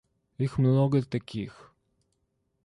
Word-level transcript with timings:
Их 0.39 0.57
много 0.57 1.03
таких. 1.03 1.71